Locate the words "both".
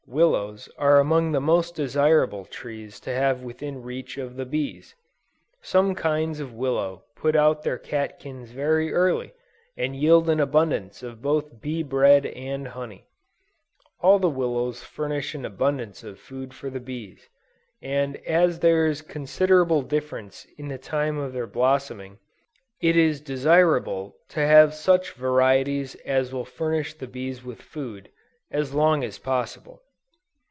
11.21-11.61